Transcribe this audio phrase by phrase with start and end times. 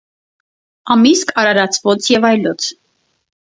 [0.95, 2.73] Ամիսք արարացւոց և այլոց։